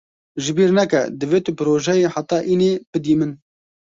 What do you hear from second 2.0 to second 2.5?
heta